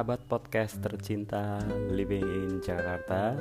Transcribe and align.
sahabat 0.00 0.24
podcast 0.32 0.80
tercinta 0.80 1.60
Living 1.92 2.24
in 2.24 2.64
Jakarta 2.64 3.36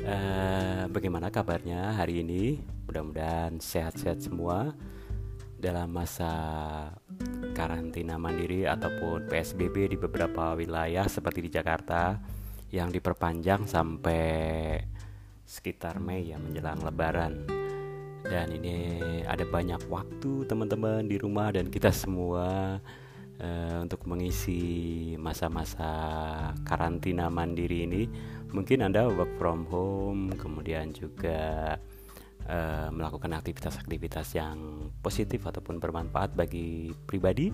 uh, 0.00 0.88
Bagaimana 0.88 1.28
kabarnya 1.28 1.92
hari 1.92 2.24
ini? 2.24 2.56
Mudah-mudahan 2.88 3.60
sehat-sehat 3.60 4.24
semua 4.24 4.72
Dalam 5.60 5.92
masa 5.92 6.32
karantina 7.52 8.16
mandiri 8.16 8.64
ataupun 8.64 9.28
PSBB 9.28 9.92
di 9.92 9.96
beberapa 10.00 10.56
wilayah 10.56 11.04
seperti 11.04 11.44
di 11.44 11.50
Jakarta 11.52 12.16
Yang 12.72 12.96
diperpanjang 12.96 13.68
sampai 13.68 14.80
sekitar 15.44 16.00
Mei 16.00 16.32
ya 16.32 16.40
menjelang 16.40 16.80
lebaran 16.80 17.44
dan 18.20 18.52
ini 18.52 19.00
ada 19.24 19.48
banyak 19.48 19.80
waktu 19.88 20.44
teman-teman 20.44 21.08
di 21.08 21.16
rumah 21.16 21.56
dan 21.56 21.72
kita 21.72 21.88
semua 21.88 22.78
uh, 23.40 23.82
untuk 23.82 24.04
mengisi 24.06 24.60
masa-masa 25.16 25.90
karantina 26.62 27.32
mandiri 27.32 27.88
ini 27.88 28.02
mungkin 28.52 28.86
anda 28.86 29.08
work 29.08 29.34
from 29.40 29.66
home 29.66 30.30
kemudian 30.36 30.92
juga 30.92 31.74
uh, 32.46 32.88
melakukan 32.92 33.36
aktivitas-aktivitas 33.36 34.36
yang 34.36 34.90
positif 35.00 35.44
ataupun 35.46 35.78
bermanfaat 35.82 36.34
bagi 36.34 36.94
pribadi. 37.06 37.50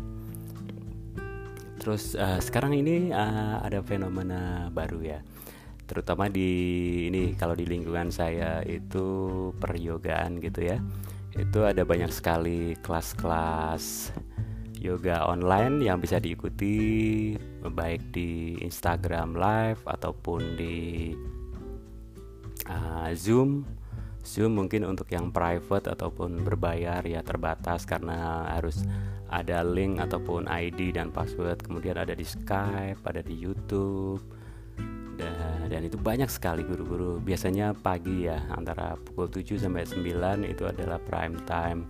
Terus 1.77 2.17
uh, 2.17 2.41
sekarang 2.41 2.75
ini 2.75 3.13
uh, 3.13 3.63
ada 3.63 3.85
fenomena 3.85 4.73
baru 4.73 5.01
ya. 5.05 5.21
Terutama 5.87 6.27
di 6.27 6.51
ini 7.07 7.39
kalau 7.39 7.55
di 7.55 7.63
lingkungan 7.63 8.11
saya 8.11 8.65
itu 8.67 9.07
peryogaan 9.61 10.43
gitu 10.43 10.67
ya. 10.67 10.83
Itu 11.37 11.69
ada 11.69 11.85
banyak 11.85 12.11
sekali 12.11 12.75
kelas-kelas 12.81 14.11
yoga 14.81 15.25
online 15.27 15.83
yang 15.85 16.01
bisa 16.01 16.21
diikuti 16.21 17.35
baik 17.63 18.13
di 18.15 18.61
Instagram 18.63 19.35
Live 19.35 19.83
ataupun 19.85 20.41
di 20.59 21.13
uh, 22.69 23.11
Zoom. 23.17 23.65
Zoom 24.27 24.59
mungkin 24.59 24.83
untuk 24.83 25.07
yang 25.15 25.31
private 25.31 25.87
ataupun 25.87 26.43
berbayar 26.43 26.99
ya 27.07 27.23
terbatas 27.23 27.87
karena 27.87 28.51
harus 28.59 28.83
ada 29.31 29.63
link 29.63 30.03
ataupun 30.03 30.51
ID 30.51 30.99
dan 30.99 31.15
password. 31.15 31.63
Kemudian 31.63 31.95
ada 31.95 32.13
di 32.13 32.27
Skype 32.27 33.07
ada 33.07 33.23
di 33.23 33.39
YouTube 33.39 34.23
dan 35.67 35.83
itu 35.83 35.99
banyak 35.99 36.31
sekali 36.31 36.63
guru-guru. 36.63 37.19
Biasanya 37.21 37.75
pagi 37.77 38.31
ya 38.31 38.41
antara 38.55 38.97
pukul 38.97 39.29
7 39.29 39.61
sampai 39.61 39.85
9 39.85 40.47
itu 40.49 40.65
adalah 40.65 40.97
prime 41.03 41.37
time 41.45 41.85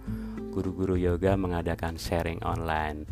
guru-guru 0.56 0.96
yoga 0.96 1.36
mengadakan 1.36 2.00
sharing 2.00 2.40
online. 2.40 3.04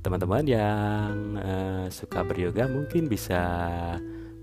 Teman-teman 0.00 0.48
yang 0.48 1.36
uh, 1.36 1.86
suka 1.92 2.24
beryoga 2.24 2.64
mungkin 2.64 3.12
bisa 3.12 3.36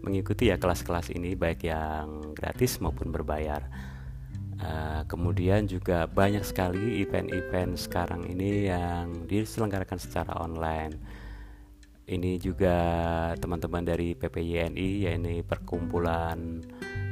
mengikuti 0.06 0.54
ya 0.54 0.62
kelas-kelas 0.62 1.10
ini 1.10 1.34
baik 1.34 1.66
yang 1.66 2.36
gratis 2.38 2.78
maupun 2.78 3.10
berbayar. 3.10 3.66
Uh, 4.62 5.02
kemudian 5.10 5.66
juga 5.66 6.06
banyak 6.06 6.46
sekali 6.46 7.02
event-event 7.02 7.74
sekarang 7.74 8.22
ini 8.30 8.70
yang 8.70 9.26
diselenggarakan 9.26 9.98
secara 9.98 10.38
online. 10.38 10.94
Ini 12.04 12.36
juga 12.38 12.76
teman-teman 13.40 13.88
dari 13.88 14.12
PPYNI 14.14 15.08
yaitu 15.08 15.40
Perkumpulan 15.48 16.60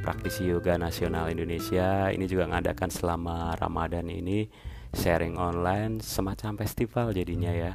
Praktisi 0.04 0.52
Yoga 0.52 0.76
Nasional 0.76 1.32
Indonesia 1.32 2.12
ini 2.12 2.28
juga 2.28 2.44
mengadakan 2.44 2.92
selama 2.92 3.56
Ramadan 3.56 4.10
ini 4.12 4.44
sharing 4.92 5.40
online 5.40 6.00
semacam 6.04 6.60
festival 6.60 7.12
jadinya 7.16 7.52
ya. 7.52 7.72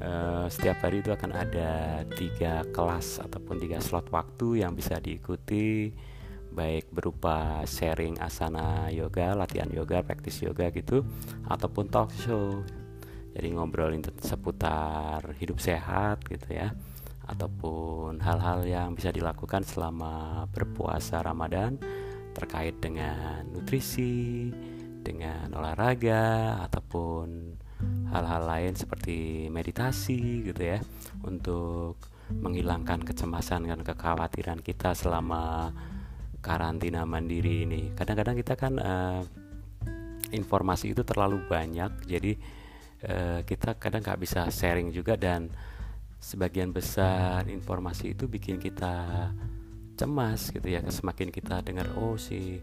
Uh, 0.00 0.48
setiap 0.48 0.80
hari 0.80 1.04
itu 1.04 1.12
akan 1.12 1.36
ada 1.36 2.00
tiga 2.16 2.64
kelas 2.72 3.20
ataupun 3.20 3.60
tiga 3.60 3.84
slot 3.84 4.08
waktu 4.08 4.64
yang 4.64 4.72
bisa 4.72 4.96
diikuti 4.96 5.92
baik 6.50 6.90
berupa 6.90 7.62
sharing 7.68 8.16
asana 8.18 8.88
yoga, 8.90 9.36
latihan 9.36 9.70
yoga, 9.70 10.02
praktis 10.02 10.40
yoga 10.42 10.72
gitu 10.72 11.04
ataupun 11.46 11.92
talk 11.92 12.10
show. 12.16 12.64
Jadi 13.30 13.46
ngobrolin 13.54 14.02
seputar 14.18 15.22
hidup 15.38 15.62
sehat 15.62 16.26
gitu 16.26 16.50
ya 16.50 16.74
ataupun 17.30 18.18
hal-hal 18.18 18.66
yang 18.66 18.98
bisa 18.98 19.14
dilakukan 19.14 19.62
selama 19.62 20.44
berpuasa 20.50 21.22
Ramadan 21.22 21.78
terkait 22.34 22.82
dengan 22.82 23.46
nutrisi, 23.46 24.50
dengan 25.00 25.52
olahraga 25.56 26.56
ataupun 26.68 27.56
hal-hal 28.12 28.42
lain 28.44 28.74
seperti 28.76 29.48
meditasi 29.48 30.44
gitu 30.44 30.62
ya 30.76 30.78
untuk 31.24 31.96
menghilangkan 32.30 33.02
kecemasan 33.02 33.66
dan 33.66 33.80
kekhawatiran 33.82 34.60
kita 34.62 34.94
selama 34.94 35.72
karantina 36.44 37.02
mandiri 37.08 37.66
ini. 37.66 37.90
Kadang-kadang 37.96 38.36
kita 38.38 38.54
kan 38.54 38.78
uh, 38.78 39.22
informasi 40.30 40.94
itu 40.94 41.02
terlalu 41.02 41.42
banyak 41.50 41.90
jadi 42.06 42.32
uh, 43.08 43.40
kita 43.42 43.76
kadang 43.76 44.04
nggak 44.04 44.20
bisa 44.20 44.46
sharing 44.48 44.94
juga 44.94 45.18
dan 45.18 45.50
sebagian 46.20 46.70
besar 46.70 47.48
informasi 47.48 48.12
itu 48.12 48.28
bikin 48.28 48.60
kita 48.60 49.28
cemas 49.96 50.52
gitu 50.52 50.68
ya 50.68 50.80
semakin 50.84 51.28
kita 51.28 51.60
dengar 51.60 51.92
oh 51.96 52.16
si 52.16 52.60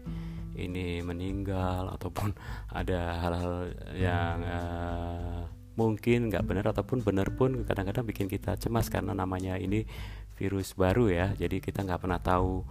ini 0.58 1.00
meninggal 1.00 1.94
ataupun 1.94 2.34
ada 2.80 3.22
hal-hal 3.22 3.54
yang 3.94 4.36
uh, 4.42 5.40
mungkin 5.78 6.26
nggak 6.26 6.42
benar 6.42 6.74
ataupun 6.74 7.06
benar 7.06 7.30
pun 7.30 7.62
kadang-kadang 7.62 8.02
bikin 8.02 8.26
kita 8.26 8.58
cemas 8.58 8.90
karena 8.90 9.14
namanya 9.14 9.54
ini 9.54 9.86
virus 10.34 10.74
baru 10.74 11.06
ya. 11.10 11.26
Jadi 11.38 11.62
kita 11.62 11.86
nggak 11.86 12.02
pernah 12.02 12.18
tahu 12.18 12.66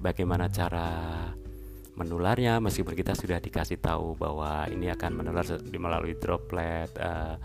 bagaimana 0.00 0.52
cara 0.52 0.88
menularnya. 1.96 2.60
Meskipun 2.60 2.92
kita 2.92 3.16
sudah 3.16 3.40
dikasih 3.40 3.80
tahu 3.80 4.16
bahwa 4.16 4.68
ini 4.68 4.92
akan 4.92 5.10
menular 5.24 5.44
melalui 5.72 6.16
droplet 6.20 6.92
uh, 7.00 7.40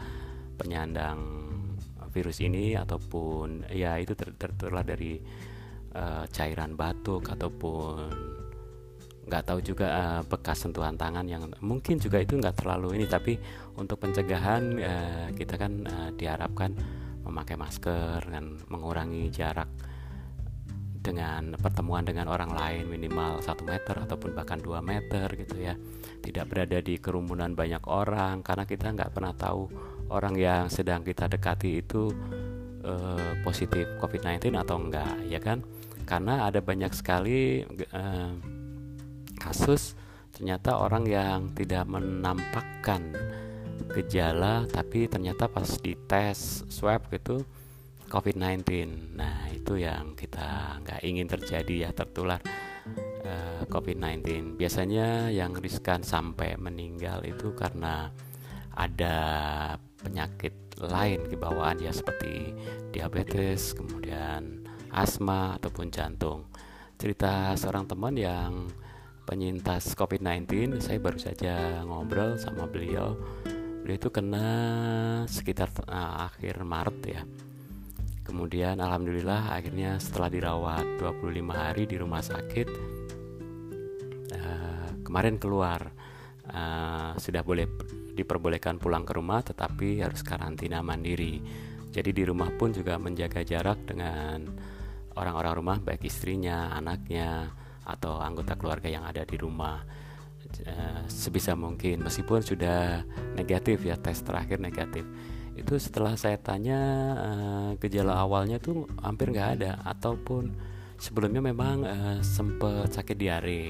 penyandang 0.59 1.47
virus 2.09 2.41
ini 2.41 2.73
ataupun 2.73 3.69
ya 3.69 3.95
itu 4.01 4.17
tertular 4.17 4.81
dari 4.81 5.21
uh, 5.93 6.25
cairan 6.27 6.73
batuk 6.73 7.29
ataupun 7.29 8.38
nggak 9.29 9.45
tahu 9.45 9.59
juga 9.61 9.87
uh, 9.93 10.21
bekas 10.25 10.65
sentuhan 10.65 10.97
tangan 10.97 11.23
yang 11.29 11.45
mungkin 11.61 12.01
juga 12.01 12.17
itu 12.17 12.33
nggak 12.35 12.65
terlalu 12.65 12.97
ini 12.97 13.05
tapi 13.05 13.37
untuk 13.77 14.01
pencegahan 14.01 14.63
uh, 14.81 15.27
kita 15.37 15.55
kan 15.55 15.85
uh, 15.85 16.09
diharapkan 16.17 16.73
memakai 17.21 17.53
masker 17.53 18.25
dan 18.25 18.57
mengurangi 18.73 19.29
jarak 19.29 19.69
dengan 20.99 21.55
pertemuan 21.55 22.03
dengan 22.03 22.27
orang 22.27 22.51
lain 22.51 22.91
minimal 22.91 23.39
satu 23.39 23.63
meter 23.63 23.95
ataupun 24.03 24.35
bahkan 24.35 24.59
dua 24.59 24.83
meter 24.83 25.31
gitu 25.39 25.55
ya. 25.57 25.73
Tidak 26.19 26.45
berada 26.45 26.83
di 26.83 26.99
kerumunan 26.99 27.55
banyak 27.55 27.87
orang 27.87 28.43
karena 28.43 28.67
kita 28.67 28.91
nggak 28.91 29.15
pernah 29.15 29.31
tahu 29.31 29.71
orang 30.11 30.35
yang 30.35 30.67
sedang 30.67 31.01
kita 31.07 31.31
dekati 31.31 31.79
itu 31.79 32.11
uh, 32.83 33.31
positif 33.41 33.87
COVID-19 34.03 34.59
atau 34.59 34.75
enggak 34.75 35.15
ya 35.31 35.39
kan? 35.39 35.63
Karena 36.03 36.51
ada 36.51 36.59
banyak 36.59 36.91
sekali 36.91 37.63
uh, 37.95 38.58
kasus 39.49 39.97
ternyata 40.29 40.77
orang 40.77 41.09
yang 41.09 41.49
tidak 41.57 41.89
menampakkan 41.89 43.17
gejala 43.89 44.69
tapi 44.69 45.09
ternyata 45.09 45.49
pas 45.49 45.65
dites 45.81 46.61
swab 46.69 47.09
gitu 47.09 47.41
COVID-19. 48.09 48.65
Nah, 49.15 49.47
itu 49.53 49.77
yang 49.77 50.17
kita 50.17 50.81
nggak 50.81 51.01
ingin 51.05 51.29
terjadi 51.29 51.75
ya 51.87 51.89
tertular 51.93 52.41
uh, 52.41 53.29
eh, 53.29 53.63
COVID-19. 53.69 54.57
Biasanya 54.57 55.29
yang 55.29 55.53
riskan 55.55 56.01
sampai 56.01 56.57
meninggal 56.57 57.21
itu 57.23 57.53
karena 57.53 58.09
ada 58.73 59.17
penyakit 60.01 60.81
lain 60.81 61.29
kebawaan 61.29 61.77
ya 61.79 61.93
seperti 61.93 62.55
diabetes, 62.89 63.77
kemudian 63.77 64.65
asma 64.89 65.61
ataupun 65.61 65.93
jantung. 65.93 66.49
Cerita 66.99 67.53
seorang 67.55 67.85
teman 67.87 68.17
yang 68.17 68.67
penyintas 69.29 69.93
COVID-19, 69.93 70.81
saya 70.81 70.97
baru 70.97 71.21
saja 71.21 71.85
ngobrol 71.85 72.41
sama 72.41 72.65
beliau. 72.65 73.13
Beliau 73.85 74.01
itu 74.01 74.09
kena 74.09 74.49
sekitar 75.29 75.69
uh, 75.85 76.25
akhir 76.25 76.65
Maret 76.65 76.99
ya. 77.05 77.21
Kemudian 78.25 78.81
alhamdulillah 78.81 79.53
akhirnya 79.53 80.01
setelah 80.01 80.33
dirawat 80.33 80.97
25 80.97 81.45
hari 81.53 81.85
di 81.85 82.01
rumah 82.01 82.25
sakit 82.25 82.67
uh, 84.33 84.89
kemarin 85.05 85.37
keluar. 85.37 85.93
Uh, 86.49 87.13
sudah 87.21 87.45
boleh 87.45 87.69
diperbolehkan 88.17 88.81
pulang 88.81 89.05
ke 89.05 89.13
rumah 89.13 89.45
tetapi 89.45 90.01
harus 90.01 90.25
karantina 90.25 90.81
mandiri. 90.81 91.37
Jadi 91.93 92.09
di 92.09 92.25
rumah 92.25 92.49
pun 92.49 92.73
juga 92.73 92.97
menjaga 92.97 93.45
jarak 93.45 93.85
dengan 93.85 94.49
orang-orang 95.13 95.53
rumah 95.53 95.77
baik 95.77 96.09
istrinya 96.09 96.73
anaknya 96.73 97.53
atau 97.95 98.21
anggota 98.21 98.53
keluarga 98.59 98.87
yang 98.91 99.05
ada 99.05 99.25
di 99.25 99.37
rumah 99.39 99.81
uh, 100.67 101.01
sebisa 101.09 101.53
mungkin. 101.57 102.05
Meskipun 102.05 102.41
sudah 102.41 103.03
negatif 103.33 103.81
ya 103.85 103.97
tes 103.97 104.21
terakhir 104.21 104.61
negatif. 104.61 105.05
Itu 105.57 105.75
setelah 105.75 106.15
saya 106.15 106.39
tanya 106.39 106.79
uh, 107.19 107.69
gejala 107.81 108.21
awalnya 108.21 108.61
tuh 108.61 108.87
hampir 109.01 109.33
nggak 109.33 109.49
ada. 109.59 109.71
Ataupun 109.83 110.53
sebelumnya 110.99 111.43
memang 111.43 111.77
uh, 111.83 112.19
sempat 112.21 112.93
sakit 112.93 113.17
diare 113.17 113.63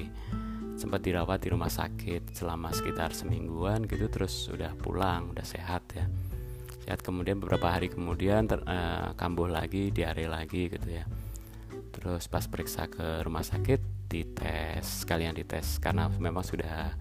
sempat 0.80 1.04
dirawat 1.04 1.44
di 1.44 1.52
rumah 1.52 1.68
sakit 1.68 2.32
selama 2.32 2.72
sekitar 2.72 3.12
semingguan 3.12 3.84
gitu 3.84 4.08
terus 4.08 4.48
udah 4.48 4.72
pulang 4.80 5.36
udah 5.36 5.44
sehat 5.44 5.84
ya. 5.92 6.08
Sehat 6.88 7.04
kemudian 7.04 7.36
beberapa 7.36 7.68
hari 7.68 7.92
kemudian 7.92 8.48
ter, 8.48 8.64
uh, 8.64 9.12
kambuh 9.12 9.44
lagi 9.44 9.92
diare 9.92 10.24
lagi 10.24 10.72
gitu 10.72 10.88
ya. 10.88 11.04
Terus 11.92 12.24
pas 12.32 12.48
periksa 12.48 12.88
ke 12.88 13.20
rumah 13.20 13.44
sakit 13.44 13.80
dites 14.10 15.06
sekalian 15.06 15.38
dites 15.38 15.78
karena 15.78 16.10
memang 16.10 16.42
sudah 16.42 16.98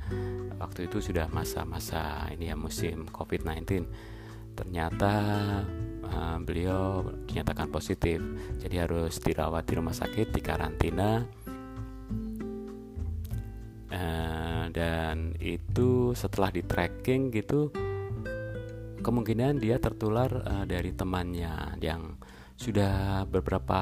waktu 0.62 0.86
itu 0.86 1.02
sudah 1.02 1.26
masa-masa 1.34 2.30
ini 2.30 2.54
ya 2.54 2.56
musim 2.56 3.10
COVID-19 3.10 3.90
ternyata 4.54 5.16
uh, 6.04 6.38
beliau 6.44 7.06
dinyatakan 7.30 7.72
positif. 7.72 8.20
Jadi 8.60 8.76
harus 8.76 9.16
dirawat 9.24 9.64
di 9.64 9.74
rumah 9.80 9.96
sakit 9.96 10.36
di 10.36 10.42
karantina. 10.44 11.24
Uh, 13.90 14.70
dan 14.70 15.34
itu 15.42 16.14
setelah 16.14 16.54
di 16.54 16.62
tracking 16.62 17.34
gitu 17.34 17.74
kemungkinan 19.02 19.58
dia 19.58 19.82
tertular 19.82 20.30
uh, 20.30 20.62
dari 20.70 20.94
temannya 20.94 21.80
yang 21.82 22.14
sudah 22.54 23.26
beberapa 23.26 23.82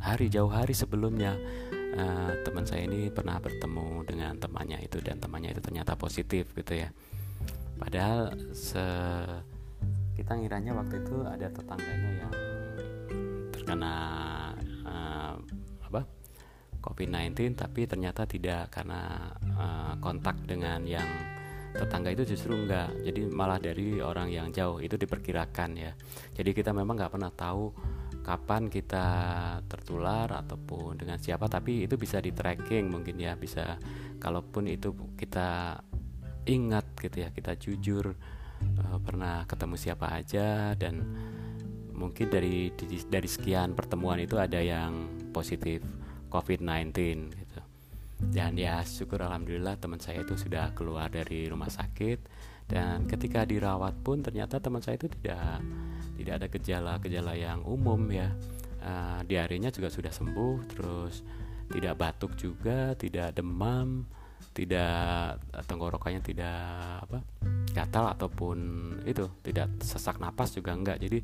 hari 0.00 0.32
jauh 0.32 0.48
hari 0.48 0.72
sebelumnya 0.72 1.36
uh, 1.96 2.32
teman 2.46 2.64
saya 2.66 2.86
ini 2.86 3.10
pernah 3.10 3.38
bertemu 3.38 4.04
dengan 4.06 4.34
temannya 4.38 4.78
itu 4.84 4.98
dan 5.02 5.18
temannya 5.18 5.54
itu 5.54 5.62
ternyata 5.62 5.94
positif 5.94 6.50
gitu 6.54 6.74
ya. 6.74 6.88
Padahal 7.80 8.36
se 8.52 8.84
kita 10.14 10.36
ngiranya 10.36 10.76
waktu 10.76 11.00
itu 11.00 11.24
ada 11.24 11.48
tetangganya 11.48 12.10
yang 12.26 12.32
terkena 13.54 13.94
uh, 14.84 15.34
apa? 15.88 16.00
COVID-19 16.80 17.60
tapi 17.60 17.84
ternyata 17.84 18.24
tidak 18.24 18.72
karena 18.72 19.32
uh, 19.56 19.94
kontak 20.00 20.36
dengan 20.48 20.80
yang 20.84 21.08
tetangga 21.70 22.10
itu 22.10 22.34
justru 22.34 22.56
enggak. 22.56 22.90
Jadi 23.04 23.30
malah 23.30 23.62
dari 23.62 24.02
orang 24.02 24.28
yang 24.28 24.50
jauh 24.50 24.82
itu 24.82 24.98
diperkirakan 24.98 25.70
ya. 25.78 25.92
Jadi 26.34 26.50
kita 26.50 26.74
memang 26.74 26.98
nggak 26.98 27.12
pernah 27.14 27.30
tahu 27.30 27.70
kapan 28.20 28.68
kita 28.68 29.06
tertular 29.66 30.28
ataupun 30.30 31.00
dengan 31.00 31.16
siapa 31.16 31.48
tapi 31.48 31.88
itu 31.88 31.96
bisa 31.96 32.20
di 32.20 32.30
tracking 32.30 32.92
mungkin 32.92 33.16
ya 33.16 33.34
bisa 33.34 33.80
kalaupun 34.20 34.68
itu 34.68 34.92
kita 35.16 35.80
ingat 36.44 36.86
gitu 37.00 37.16
ya 37.24 37.28
kita 37.32 37.56
jujur 37.56 38.12
uh, 38.80 38.98
pernah 39.00 39.44
ketemu 39.48 39.76
siapa 39.76 40.06
aja 40.12 40.76
dan 40.76 41.04
mungkin 42.00 42.32
dari 42.32 42.72
dari 43.12 43.28
sekian 43.28 43.76
pertemuan 43.76 44.16
itu 44.24 44.40
ada 44.40 44.56
yang 44.56 45.20
positif 45.36 45.84
COVID-19 46.32 46.96
gitu. 47.36 47.60
Dan 48.20 48.56
ya 48.56 48.80
syukur 48.84 49.20
alhamdulillah 49.20 49.76
teman 49.76 50.00
saya 50.00 50.24
itu 50.24 50.36
sudah 50.36 50.72
keluar 50.72 51.12
dari 51.12 51.44
rumah 51.48 51.68
sakit. 51.68 52.18
Dan 52.70 53.04
ketika 53.10 53.42
dirawat 53.44 53.98
pun 54.00 54.22
ternyata 54.22 54.62
teman 54.62 54.80
saya 54.80 54.96
itu 54.96 55.10
tidak 55.10 55.60
tidak 56.20 56.34
ada 56.36 56.46
gejala-gejala 56.52 57.32
yang 57.32 57.64
umum 57.64 58.04
ya. 58.12 58.28
Uh, 58.80 59.20
diarenya 59.28 59.68
juga 59.68 59.92
sudah 59.92 60.08
sembuh 60.08 60.56
terus 60.72 61.20
tidak 61.68 62.00
batuk 62.00 62.32
juga 62.40 62.96
tidak 62.96 63.36
demam 63.36 64.08
tidak 64.56 65.36
tenggorokannya 65.68 66.24
tidak 66.24 67.04
apa 67.04 67.20
gatal 67.76 68.08
ataupun 68.16 68.58
itu 69.04 69.28
tidak 69.44 69.68
sesak 69.84 70.16
napas 70.16 70.56
juga 70.56 70.72
enggak. 70.72 70.96
Jadi 71.00 71.20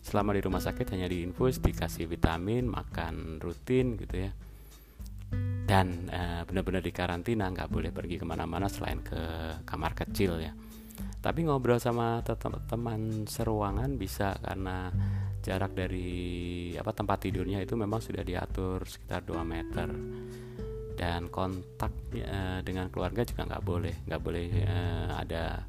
selama 0.00 0.32
di 0.32 0.40
rumah 0.40 0.62
sakit 0.62 0.86
hanya 0.94 1.10
diinfus 1.10 1.58
dikasih 1.58 2.06
vitamin 2.06 2.70
makan 2.70 3.42
rutin 3.42 3.98
gitu 3.98 4.26
ya. 4.26 4.30
Dan 5.66 6.10
uh, 6.10 6.42
benar-benar 6.46 6.82
di 6.82 6.90
karantina 6.90 7.46
nggak 7.50 7.70
boleh 7.70 7.90
pergi 7.94 8.18
ke 8.18 8.26
mana-mana 8.26 8.66
selain 8.66 9.02
ke 9.02 9.18
kamar 9.66 9.94
kecil 9.94 10.38
ya 10.42 10.54
tapi 11.20 11.44
ngobrol 11.44 11.76
sama 11.76 12.24
teman 12.68 13.28
seruangan 13.28 13.96
bisa 14.00 14.36
karena 14.40 14.88
jarak 15.40 15.72
dari 15.72 16.72
apa 16.76 16.92
tempat 16.92 17.28
tidurnya 17.28 17.60
itu 17.64 17.76
memang 17.76 18.00
sudah 18.00 18.24
diatur 18.24 18.84
sekitar 18.84 19.24
2 19.24 19.40
meter. 19.44 19.88
Dan 21.00 21.32
kontak 21.32 21.96
uh, 22.12 22.60
dengan 22.60 22.92
keluarga 22.92 23.24
juga 23.24 23.48
nggak 23.48 23.64
boleh. 23.64 23.94
Nggak 24.04 24.20
boleh 24.20 24.48
uh, 24.68 25.10
ada 25.16 25.64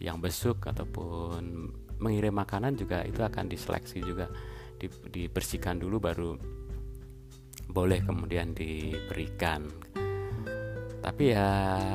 yang 0.00 0.16
besuk 0.16 0.64
ataupun 0.64 1.68
mengirim 2.00 2.32
makanan 2.32 2.80
juga 2.80 3.04
itu 3.04 3.20
akan 3.20 3.44
diseleksi 3.44 4.00
juga. 4.00 4.28
Di, 4.80 4.88
dibersihkan 4.88 5.76
dulu 5.76 6.00
baru 6.00 6.32
boleh 7.70 8.00
kemudian 8.02 8.56
diberikan 8.56 9.68
tapi 11.00 11.32
ya 11.32 11.48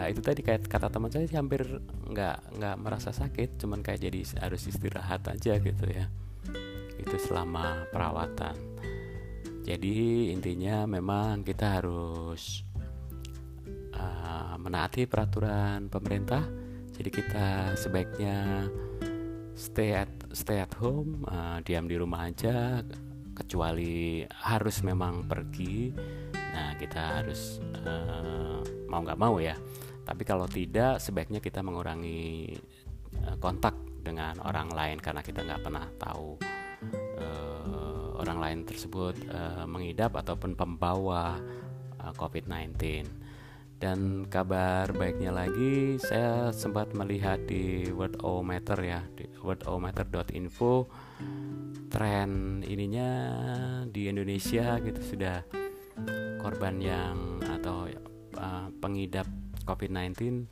itu 0.09 0.17
tadi 0.21 0.41
kayak 0.41 0.65
kata 0.65 0.89
teman 0.89 1.13
saya 1.13 1.29
sih 1.29 1.37
hampir 1.37 1.61
nggak 2.09 2.57
nggak 2.57 2.75
merasa 2.81 3.13
sakit 3.13 3.61
cuman 3.61 3.85
kayak 3.85 4.01
jadi 4.01 4.19
harus 4.41 4.65
istirahat 4.65 5.21
aja 5.29 5.61
gitu 5.61 5.85
ya. 5.85 6.09
Itu 6.97 7.15
selama 7.21 7.85
perawatan. 7.93 8.57
Jadi 9.65 10.29
intinya 10.29 10.85
memang 10.85 11.41
kita 11.41 11.81
harus 11.81 12.61
uh, 13.97 14.57
menaati 14.57 15.09
peraturan 15.09 15.89
pemerintah. 15.89 16.45
Jadi 16.95 17.09
kita 17.09 17.73
sebaiknya 17.77 18.69
stay 19.55 19.95
at 19.95 20.11
stay 20.35 20.61
at 20.61 20.73
home 20.77 21.23
uh, 21.31 21.63
diam 21.63 21.87
di 21.87 21.95
rumah 21.95 22.27
aja 22.27 22.83
kecuali 23.35 24.23
harus 24.23 24.79
memang 24.83 25.27
pergi 25.27 25.91
nah 26.55 26.71
kita 26.79 27.19
harus 27.19 27.59
uh, 27.83 28.63
mau 28.87 29.03
nggak 29.03 29.19
mau 29.19 29.35
ya. 29.43 29.59
Tapi 30.07 30.23
kalau 30.23 30.47
tidak 30.47 31.03
sebaiknya 31.03 31.43
kita 31.43 31.59
mengurangi 31.59 32.55
uh, 33.27 33.35
kontak 33.43 33.75
dengan 33.99 34.39
orang 34.47 34.71
lain 34.71 34.97
karena 35.03 35.19
kita 35.19 35.43
nggak 35.43 35.61
pernah 35.65 35.85
tahu 35.99 36.39
uh, 37.19 38.15
orang 38.23 38.39
lain 38.39 38.59
tersebut 38.63 39.19
uh, 39.27 39.67
mengidap 39.67 40.15
ataupun 40.15 40.55
pembawa 40.55 41.35
uh, 41.99 42.13
COVID-19 42.15 43.25
dan 43.75 44.23
kabar 44.31 44.87
baiknya 44.95 45.35
lagi, 45.35 45.99
saya 45.99 46.55
sempat 46.55 46.95
melihat 46.95 47.43
di 47.43 47.91
Worldometer 47.91 48.79
ya, 48.79 49.03
di 49.11 49.27
worldometer.info 49.43 50.87
tren 51.91 52.59
ininya 52.63 53.09
di 53.87 54.07
Indonesia 54.07 54.79
gitu 54.79 55.01
sudah 55.03 55.43
korban 56.45 56.77
yang 56.77 57.41
atau 57.41 57.89
uh, 58.37 58.69
pengidap 58.77 59.25
COVID-19 59.65 60.45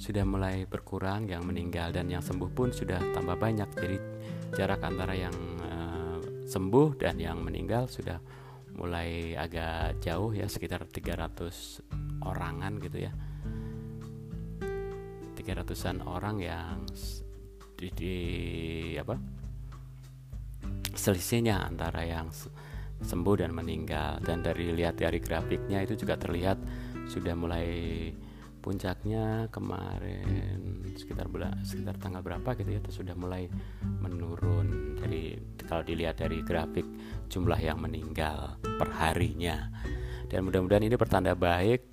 sudah 0.00 0.24
mulai 0.24 0.64
berkurang 0.64 1.28
yang 1.28 1.44
meninggal 1.44 1.92
dan 1.92 2.08
yang 2.08 2.24
sembuh 2.24 2.48
pun 2.48 2.72
sudah 2.72 2.96
tambah 3.12 3.36
banyak. 3.36 3.68
Jadi 3.76 3.96
jarak 4.56 4.80
antara 4.80 5.12
yang 5.12 5.36
uh, 5.60 6.16
sembuh 6.48 6.96
dan 6.96 7.20
yang 7.20 7.44
meninggal 7.44 7.84
sudah 7.84 8.16
mulai 8.72 9.36
agak 9.36 10.00
jauh 10.00 10.32
ya 10.32 10.48
sekitar 10.48 10.88
300 10.88 12.24
orangan 12.24 12.72
gitu 12.80 13.04
ya 13.04 13.12
300an 15.36 16.00
orang 16.08 16.40
yang 16.40 16.80
di, 17.76 17.92
di 17.92 18.16
apa 18.96 19.20
selisihnya 20.96 21.68
antara 21.68 22.00
yang 22.08 22.32
sembuh 23.02 23.36
dan 23.38 23.50
meninggal. 23.52 24.22
Dan 24.22 24.40
dari 24.40 24.72
lihat 24.72 24.98
dari 25.02 25.18
grafiknya 25.18 25.82
itu 25.82 25.98
juga 25.98 26.16
terlihat 26.16 26.58
sudah 27.10 27.34
mulai 27.34 27.68
puncaknya 28.62 29.50
kemarin 29.50 30.86
sekitar 30.94 31.26
bulan 31.26 31.66
sekitar 31.66 31.98
tanggal 31.98 32.22
berapa 32.22 32.54
gitu 32.54 32.70
ya 32.70 32.78
itu 32.78 33.02
sudah 33.02 33.14
mulai 33.18 33.50
menurun. 33.82 34.96
Jadi 35.02 35.36
kalau 35.66 35.82
dilihat 35.82 36.22
dari 36.22 36.40
grafik 36.46 36.86
jumlah 37.26 37.58
yang 37.58 37.82
meninggal 37.82 38.56
perharinya. 38.78 39.66
Dan 40.30 40.48
mudah-mudahan 40.48 40.88
ini 40.88 40.96
pertanda 40.96 41.36
baik 41.36 41.84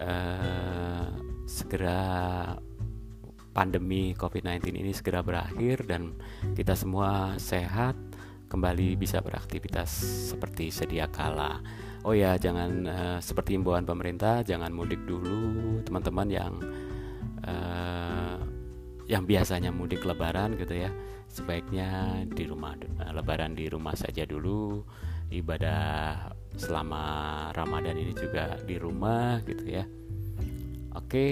eh, 0.00 1.06
segera 1.46 2.02
pandemi 3.50 4.14
COVID-19 4.14 4.72
ini 4.72 4.92
segera 4.94 5.20
berakhir 5.20 5.84
dan 5.84 6.14
kita 6.54 6.78
semua 6.78 7.34
sehat 7.36 7.98
kembali 8.50 8.98
bisa 8.98 9.22
beraktivitas 9.22 9.88
seperti 10.34 10.74
sedia 10.74 11.06
kala. 11.06 11.62
Oh 12.02 12.10
ya 12.10 12.34
jangan 12.34 12.70
uh, 12.90 13.18
seperti 13.22 13.54
imbauan 13.54 13.86
pemerintah 13.86 14.42
jangan 14.42 14.74
mudik 14.74 14.98
dulu 15.06 15.78
teman-teman 15.86 16.26
yang 16.26 16.52
uh, 17.46 18.42
yang 19.06 19.22
biasanya 19.22 19.70
mudik 19.70 20.02
lebaran 20.02 20.58
gitu 20.58 20.74
ya. 20.74 20.90
Sebaiknya 21.30 22.20
di 22.26 22.50
rumah 22.50 22.74
uh, 22.74 23.14
lebaran 23.14 23.54
di 23.54 23.70
rumah 23.70 23.94
saja 23.94 24.26
dulu. 24.26 24.82
Ibadah 25.30 26.26
selama 26.58 27.02
Ramadan 27.54 27.94
ini 27.94 28.10
juga 28.18 28.58
di 28.66 28.74
rumah 28.82 29.38
gitu 29.46 29.62
ya. 29.70 29.86
Oke 30.98 31.30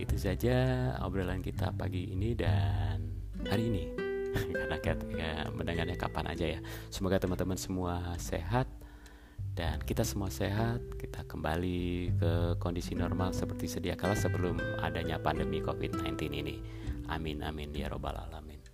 itu 0.00 0.16
saja 0.16 0.92
obrolan 1.04 1.44
kita 1.44 1.72
pagi 1.76 2.16
ini 2.16 2.32
dan 2.32 3.00
hari 3.48 3.68
ini 3.68 4.05
karena 4.36 4.76
ya, 5.16 5.30
mendengarnya 5.50 5.96
kapan 5.96 6.26
aja 6.30 6.46
ya. 6.58 6.60
Semoga 6.92 7.16
teman-teman 7.16 7.56
semua 7.56 8.16
sehat 8.20 8.68
dan 9.56 9.80
kita 9.82 10.04
semua 10.04 10.28
sehat. 10.28 10.84
Kita 11.00 11.24
kembali 11.24 12.12
ke 12.18 12.32
kondisi 12.60 12.92
normal 12.92 13.32
seperti 13.32 13.70
sedia 13.70 13.96
kala 13.96 14.18
sebelum 14.18 14.58
adanya 14.84 15.16
pandemi 15.16 15.64
COVID-19 15.64 16.20
ini. 16.32 16.56
Amin 17.06 17.40
amin 17.46 17.70
ya 17.70 17.86
robbal 17.86 18.18
alamin 18.18 18.65